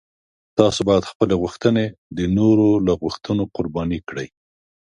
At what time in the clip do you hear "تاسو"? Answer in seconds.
0.59-0.79